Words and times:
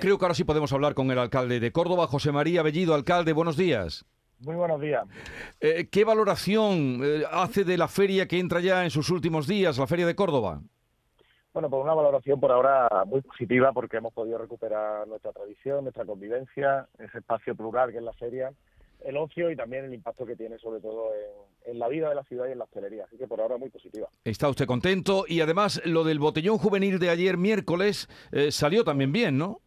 Creo 0.00 0.18
que 0.18 0.24
ahora 0.24 0.34
sí 0.34 0.44
podemos 0.44 0.72
hablar 0.72 0.94
con 0.94 1.10
el 1.10 1.18
alcalde 1.18 1.60
de 1.60 1.70
Córdoba, 1.70 2.06
José 2.06 2.32
María 2.32 2.62
Bellido. 2.62 2.94
Alcalde, 2.94 3.32
buenos 3.32 3.56
días. 3.56 4.06
Muy 4.40 4.56
buenos 4.56 4.80
días. 4.80 5.04
Eh, 5.60 5.88
¿Qué 5.90 6.04
valoración 6.04 7.00
eh, 7.04 7.22
hace 7.30 7.62
de 7.64 7.76
la 7.76 7.88
feria 7.88 8.26
que 8.26 8.38
entra 8.38 8.60
ya 8.60 8.84
en 8.84 8.90
sus 8.90 9.10
últimos 9.10 9.46
días, 9.46 9.78
la 9.78 9.86
Feria 9.86 10.06
de 10.06 10.16
Córdoba? 10.16 10.60
Bueno, 11.52 11.68
pues 11.68 11.82
una 11.84 11.94
valoración 11.94 12.40
por 12.40 12.50
ahora 12.50 12.88
muy 13.06 13.20
positiva 13.20 13.72
porque 13.72 13.98
hemos 13.98 14.14
podido 14.14 14.38
recuperar 14.38 15.06
nuestra 15.06 15.32
tradición, 15.32 15.84
nuestra 15.84 16.06
convivencia, 16.06 16.88
ese 16.98 17.18
espacio 17.18 17.54
plural 17.54 17.92
que 17.92 17.98
es 17.98 18.02
la 18.02 18.14
feria, 18.14 18.50
el 19.04 19.16
ocio 19.18 19.50
y 19.50 19.56
también 19.56 19.84
el 19.84 19.92
impacto 19.92 20.24
que 20.24 20.34
tiene 20.34 20.58
sobre 20.58 20.80
todo 20.80 21.10
en, 21.66 21.78
la 21.78 21.88
vida 21.88 22.08
de 22.08 22.14
la 22.14 22.24
ciudad 22.24 22.48
y 22.48 22.52
en 22.52 22.58
la 22.58 22.64
hostelería. 22.64 23.04
Así 23.04 23.18
que 23.18 23.28
por 23.28 23.40
ahora 23.40 23.58
muy 23.58 23.68
positiva. 23.68 24.08
Está 24.24 24.48
usted 24.48 24.66
contento 24.66 25.24
y 25.28 25.42
además 25.42 25.82
lo 25.84 26.02
del 26.02 26.18
botellón 26.18 26.56
juvenil 26.56 26.98
de 26.98 27.10
ayer 27.10 27.36
miércoles 27.36 28.08
eh, 28.32 28.50
salió 28.50 28.82
también 28.82 29.12
bien, 29.12 29.36
¿no? 29.36 29.60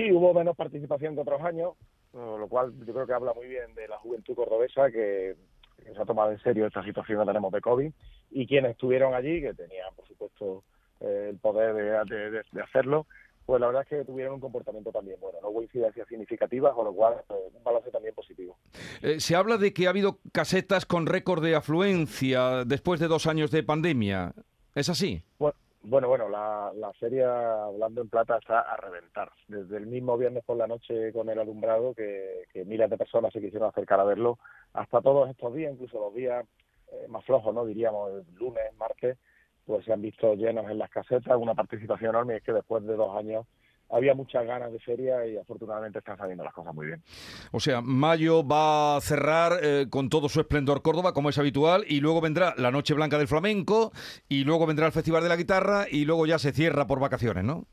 Sí, 0.00 0.10
hubo 0.12 0.32
menos 0.32 0.56
participación 0.56 1.14
que 1.14 1.20
otros 1.20 1.42
años, 1.42 1.74
lo 2.14 2.48
cual 2.48 2.72
yo 2.86 2.94
creo 2.94 3.06
que 3.06 3.12
habla 3.12 3.34
muy 3.34 3.46
bien 3.48 3.74
de 3.74 3.86
la 3.86 3.98
juventud 3.98 4.34
cordobesa 4.34 4.90
que, 4.90 5.36
se 5.82 6.00
ha 6.00 6.06
tomado 6.06 6.30
en 6.30 6.40
serio 6.40 6.66
esta 6.66 6.82
situación 6.84 7.20
que 7.20 7.26
tenemos 7.26 7.52
de 7.52 7.60
COVID 7.60 7.92
y 8.30 8.46
quienes 8.46 8.72
estuvieron 8.72 9.12
allí, 9.12 9.42
que 9.42 9.52
tenían 9.52 9.94
por 9.94 10.06
supuesto 10.06 10.62
eh, 11.00 11.28
el 11.30 11.38
poder 11.38 11.74
de, 12.06 12.62
hacerlo, 12.62 13.06
pues 13.44 13.60
la 13.60 13.66
verdad 13.66 13.82
es 13.82 13.88
que 13.88 14.04
tuvieron 14.04 14.34
un 14.34 14.40
comportamiento 14.40 14.90
también 14.90 15.18
bueno, 15.20 15.38
no 15.42 15.48
hubo 15.48 15.62
incidencias 15.62 16.08
significativas, 16.08 16.72
con 16.74 16.86
lo 16.86 16.94
cual 16.94 17.16
eh, 17.28 17.34
un 17.52 17.64
balance 17.64 17.90
también 17.90 18.14
positivo. 18.14 18.56
Eh, 19.02 19.20
se 19.20 19.36
habla 19.36 19.58
de 19.58 19.74
que 19.74 19.86
ha 19.86 19.90
habido 19.90 20.18
casetas 20.32 20.86
con 20.86 21.06
récord 21.06 21.42
de 21.42 21.56
afluencia 21.56 22.64
después 22.64 23.00
de 23.00 23.08
dos 23.08 23.26
años 23.26 23.50
de 23.50 23.62
pandemia. 23.62 24.32
¿Es 24.74 24.88
así? 24.88 25.22
Bueno, 25.38 25.56
bueno, 25.82 26.08
bueno, 26.08 26.28
la, 26.28 26.72
la 26.74 26.92
feria 26.94 27.64
Hablando 27.64 28.02
en 28.02 28.08
Plata 28.08 28.36
está 28.38 28.60
a 28.60 28.76
reventar. 28.76 29.30
Desde 29.48 29.76
el 29.76 29.86
mismo 29.86 30.18
viernes 30.18 30.44
por 30.44 30.56
la 30.56 30.66
noche 30.66 31.12
con 31.12 31.28
el 31.30 31.38
alumbrado, 31.38 31.94
que, 31.94 32.44
miles 32.66 32.90
de 32.90 32.98
personas 32.98 33.32
se 33.32 33.40
quisieron 33.40 33.68
acercar 33.68 33.98
a 34.00 34.04
verlo, 34.04 34.38
hasta 34.74 35.00
todos 35.00 35.30
estos 35.30 35.54
días, 35.54 35.72
incluso 35.72 35.98
los 35.98 36.14
días 36.14 36.44
eh, 36.92 37.06
más 37.08 37.24
flojos, 37.24 37.54
¿no? 37.54 37.64
Diríamos, 37.64 38.10
el 38.10 38.34
lunes, 38.34 38.74
martes, 38.76 39.16
pues 39.64 39.84
se 39.84 39.92
han 39.92 40.02
visto 40.02 40.34
llenos 40.34 40.70
en 40.70 40.78
las 40.78 40.90
casetas, 40.90 41.36
una 41.38 41.54
participación 41.54 42.10
enorme, 42.10 42.34
y 42.34 42.36
es 42.38 42.42
que 42.42 42.52
después 42.52 42.84
de 42.84 42.96
dos 42.96 43.16
años 43.16 43.46
había 43.90 44.14
muchas 44.14 44.46
ganas 44.46 44.72
de 44.72 44.78
feria 44.78 45.26
y 45.26 45.36
afortunadamente 45.36 45.98
están 45.98 46.16
saliendo 46.16 46.44
las 46.44 46.52
cosas 46.52 46.74
muy 46.74 46.86
bien. 46.86 47.02
O 47.52 47.60
sea, 47.60 47.80
mayo 47.80 48.46
va 48.46 48.96
a 48.96 49.00
cerrar 49.00 49.58
eh, 49.62 49.86
con 49.90 50.08
todo 50.08 50.28
su 50.28 50.40
esplendor 50.40 50.82
Córdoba, 50.82 51.12
como 51.12 51.28
es 51.28 51.38
habitual, 51.38 51.84
y 51.88 52.00
luego 52.00 52.20
vendrá 52.20 52.54
la 52.56 52.70
Noche 52.70 52.94
Blanca 52.94 53.18
del 53.18 53.28
Flamenco, 53.28 53.92
y 54.28 54.44
luego 54.44 54.66
vendrá 54.66 54.86
el 54.86 54.92
Festival 54.92 55.22
de 55.22 55.28
la 55.28 55.36
Guitarra, 55.36 55.86
y 55.90 56.04
luego 56.04 56.26
ya 56.26 56.38
se 56.38 56.52
cierra 56.52 56.86
por 56.86 57.00
vacaciones, 57.00 57.44
¿no? 57.44 57.66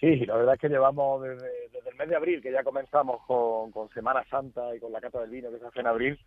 Sí, 0.00 0.26
la 0.26 0.36
verdad 0.36 0.54
es 0.54 0.60
que 0.60 0.68
llevamos 0.68 1.22
desde, 1.22 1.46
el 1.90 1.96
mes 1.96 2.08
de 2.08 2.16
abril, 2.16 2.42
que 2.42 2.52
ya 2.52 2.62
comenzamos 2.62 3.22
con, 3.26 3.88
Semana 3.94 4.22
Santa 4.28 4.74
y 4.74 4.80
con 4.80 4.92
la 4.92 5.00
Cata 5.00 5.20
del 5.20 5.30
Vino 5.30 5.50
que 5.50 5.58
se 5.58 5.66
hace 5.66 5.80
en 5.80 5.86
abril, 5.86 6.18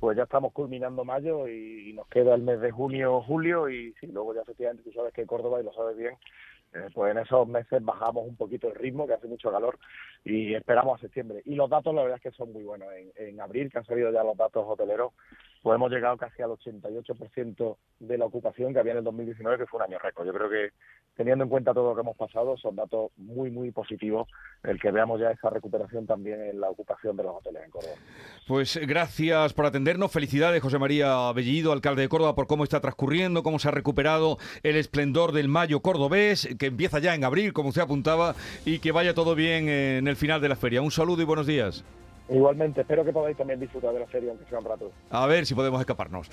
pues 0.00 0.16
ya 0.16 0.22
estamos 0.22 0.52
culminando 0.52 1.04
mayo 1.04 1.46
y, 1.48 1.92
nos 1.92 2.06
queda 2.08 2.34
el 2.34 2.42
mes 2.42 2.60
de 2.60 2.70
junio, 2.70 3.20
julio 3.22 3.68
y 3.68 3.92
sí, 4.00 4.06
luego 4.06 4.34
ya 4.34 4.42
efectivamente 4.42 4.84
tú 4.84 4.92
sabes 4.92 5.12
que 5.12 5.26
Córdoba, 5.26 5.60
y 5.60 5.64
lo 5.64 5.72
sabes 5.72 5.96
bien, 5.96 6.14
eh, 6.74 6.88
pues 6.92 7.12
en 7.12 7.18
esos 7.18 7.48
meses 7.48 7.82
bajamos 7.82 8.26
un 8.26 8.36
poquito 8.36 8.68
el 8.68 8.74
ritmo, 8.74 9.06
que 9.06 9.14
hace 9.14 9.26
mucho 9.26 9.50
calor, 9.50 9.78
y 10.24 10.54
esperamos 10.54 10.98
a 10.98 11.02
septiembre. 11.02 11.42
Y 11.44 11.54
los 11.54 11.70
datos, 11.70 11.94
la 11.94 12.02
verdad 12.02 12.18
es 12.18 12.22
que 12.22 12.36
son 12.36 12.52
muy 12.52 12.64
buenos. 12.64 12.88
En, 12.92 13.10
en 13.16 13.40
abril, 13.40 13.70
que 13.70 13.78
han 13.78 13.86
salido 13.86 14.10
ya 14.12 14.22
los 14.22 14.36
datos 14.36 14.64
hoteleros, 14.66 15.12
pues 15.62 15.74
hemos 15.74 15.90
llegado 15.90 16.16
casi 16.16 16.42
al 16.42 16.50
88% 16.50 17.76
de 18.00 18.18
la 18.18 18.26
ocupación 18.26 18.72
que 18.72 18.80
había 18.80 18.92
en 18.92 18.98
el 18.98 19.04
2019, 19.04 19.58
que 19.58 19.66
fue 19.66 19.78
un 19.78 19.90
año 19.90 19.98
récord. 19.98 20.26
Yo 20.26 20.32
creo 20.32 20.48
que, 20.48 20.70
teniendo 21.18 21.42
en 21.42 21.50
cuenta 21.50 21.74
todo 21.74 21.90
lo 21.90 21.94
que 21.96 22.02
hemos 22.02 22.16
pasado, 22.16 22.56
son 22.56 22.76
datos 22.76 23.10
muy, 23.16 23.50
muy 23.50 23.72
positivos 23.72 24.28
el 24.62 24.80
que 24.80 24.92
veamos 24.92 25.20
ya 25.20 25.32
esa 25.32 25.50
recuperación 25.50 26.06
también 26.06 26.40
en 26.40 26.60
la 26.60 26.70
ocupación 26.70 27.16
de 27.16 27.24
los 27.24 27.34
hoteles 27.34 27.64
en 27.64 27.70
Córdoba. 27.72 27.94
Pues 28.46 28.78
gracias 28.86 29.52
por 29.52 29.66
atendernos. 29.66 30.12
Felicidades, 30.12 30.62
José 30.62 30.78
María 30.78 31.32
Bellido, 31.32 31.72
alcalde 31.72 32.02
de 32.02 32.08
Córdoba, 32.08 32.36
por 32.36 32.46
cómo 32.46 32.62
está 32.62 32.80
transcurriendo, 32.80 33.42
cómo 33.42 33.58
se 33.58 33.66
ha 33.66 33.72
recuperado 33.72 34.38
el 34.62 34.76
esplendor 34.76 35.32
del 35.32 35.48
mayo 35.48 35.80
cordobés, 35.80 36.54
que 36.56 36.66
empieza 36.66 37.00
ya 37.00 37.16
en 37.16 37.24
abril, 37.24 37.52
como 37.52 37.70
usted 37.70 37.82
apuntaba, 37.82 38.36
y 38.64 38.78
que 38.78 38.92
vaya 38.92 39.12
todo 39.12 39.34
bien 39.34 39.68
en 39.68 40.06
el 40.06 40.14
final 40.14 40.40
de 40.40 40.50
la 40.50 40.56
feria. 40.56 40.82
Un 40.82 40.92
saludo 40.92 41.22
y 41.22 41.24
buenos 41.24 41.48
días. 41.48 41.84
Igualmente, 42.30 42.82
espero 42.82 43.04
que 43.04 43.12
podáis 43.12 43.36
también 43.36 43.58
disfrutar 43.58 43.92
de 43.94 44.00
la 44.00 44.06
feria, 44.06 44.30
aunque 44.30 44.44
sea 44.44 44.58
un 44.58 44.64
rato. 44.66 44.92
A 45.10 45.26
ver 45.26 45.46
si 45.46 45.54
podemos 45.54 45.80
escaparnos. 45.80 46.28